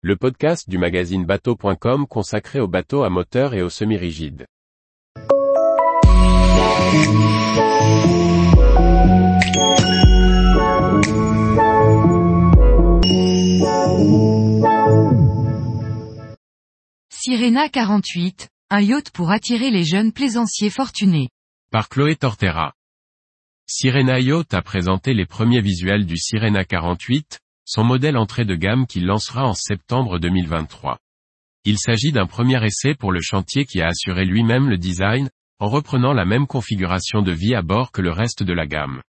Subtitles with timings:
[0.00, 4.46] le podcast du magazine bateau.com consacré aux bateaux à moteur et aux semi-rigides.
[17.10, 21.28] Sirena 48, un yacht pour attirer les jeunes plaisanciers fortunés.
[21.72, 22.72] Par Chloé Tortera.
[23.66, 28.86] Sirena Yacht a présenté les premiers visuels du Sirena 48, son modèle entrée de gamme
[28.86, 30.96] qu'il lancera en septembre 2023.
[31.66, 35.68] Il s'agit d'un premier essai pour le chantier qui a assuré lui-même le design, en
[35.68, 39.02] reprenant la même configuration de vie à bord que le reste de la gamme.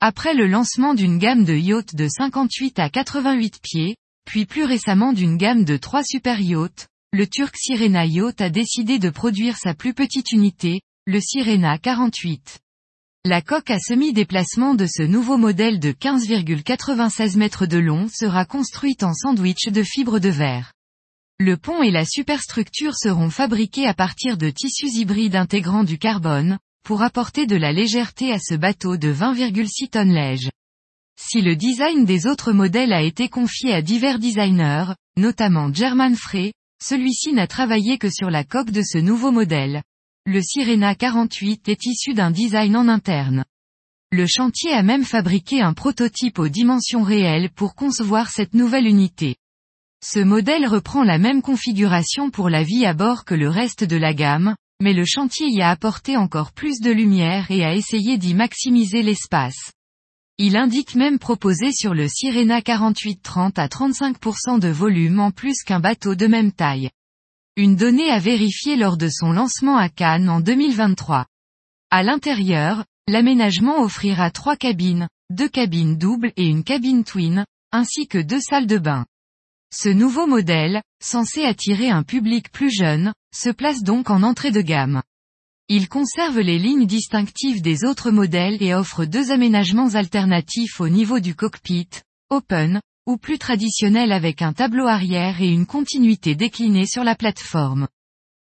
[0.00, 5.12] Après le lancement d'une gamme de yachts de 58 à 88 pieds, puis plus récemment
[5.12, 9.74] d'une gamme de 3 super yachts, le Turc Sirena Yacht a décidé de produire sa
[9.74, 12.61] plus petite unité, le Sirena 48.
[13.24, 19.04] La coque à semi-déplacement de ce nouveau modèle de 15,96 mètres de long sera construite
[19.04, 20.72] en sandwich de fibres de verre.
[21.38, 26.58] Le pont et la superstructure seront fabriqués à partir de tissus hybrides intégrant du carbone,
[26.84, 30.50] pour apporter de la légèreté à ce bateau de 20,6 tonnes lège.
[31.16, 36.52] Si le design des autres modèles a été confié à divers designers, notamment German Frey,
[36.82, 39.84] celui-ci n'a travaillé que sur la coque de ce nouveau modèle.
[40.24, 43.44] Le Sirena 48 est issu d'un design en interne.
[44.12, 49.34] Le chantier a même fabriqué un prototype aux dimensions réelles pour concevoir cette nouvelle unité.
[50.00, 53.96] Ce modèle reprend la même configuration pour la vie à bord que le reste de
[53.96, 58.16] la gamme, mais le chantier y a apporté encore plus de lumière et a essayé
[58.16, 59.72] d'y maximiser l'espace.
[60.38, 65.64] Il indique même proposer sur le Sirena 48 30 à 35% de volume en plus
[65.64, 66.90] qu'un bateau de même taille.
[67.56, 71.26] Une donnée à vérifier lors de son lancement à Cannes en 2023.
[71.90, 78.16] À l'intérieur, l'aménagement offrira trois cabines, deux cabines doubles et une cabine twin, ainsi que
[78.16, 79.04] deux salles de bain.
[79.70, 84.62] Ce nouveau modèle, censé attirer un public plus jeune, se place donc en entrée de
[84.62, 85.02] gamme.
[85.68, 91.20] Il conserve les lignes distinctives des autres modèles et offre deux aménagements alternatifs au niveau
[91.20, 91.90] du cockpit,
[92.30, 97.88] open, ou plus traditionnel avec un tableau arrière et une continuité déclinée sur la plateforme.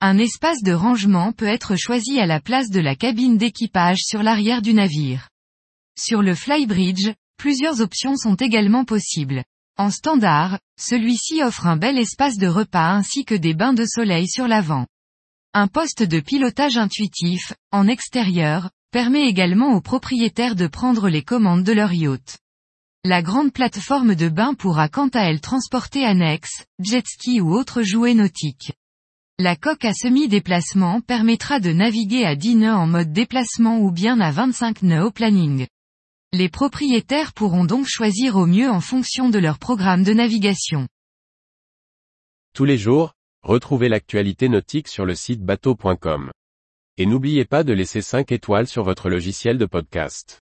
[0.00, 4.22] Un espace de rangement peut être choisi à la place de la cabine d'équipage sur
[4.22, 5.28] l'arrière du navire.
[5.98, 9.44] Sur le Flybridge, plusieurs options sont également possibles.
[9.76, 14.28] En standard, celui-ci offre un bel espace de repas ainsi que des bains de soleil
[14.28, 14.86] sur l'avant.
[15.54, 21.64] Un poste de pilotage intuitif, en extérieur, permet également aux propriétaires de prendre les commandes
[21.64, 22.38] de leur yacht.
[23.04, 27.82] La grande plateforme de bain pourra quant à elle transporter annexes, jet ski ou autres
[27.82, 28.72] jouets nautiques.
[29.38, 34.18] La coque à semi-déplacement permettra de naviguer à 10 nœuds en mode déplacement ou bien
[34.20, 35.68] à 25 nœuds au planning.
[36.32, 40.88] Les propriétaires pourront donc choisir au mieux en fonction de leur programme de navigation.
[42.52, 46.32] Tous les jours, retrouvez l'actualité nautique sur le site bateau.com.
[46.96, 50.40] Et n'oubliez pas de laisser 5 étoiles sur votre logiciel de podcast.